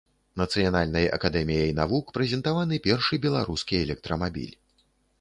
Нацыянальнай 0.41 1.05
акадэміяй 1.17 1.75
навук 1.81 2.05
прэзентаваны 2.17 2.83
першы 2.89 3.23
беларускі 3.29 3.81
электрамабіль. 3.85 4.55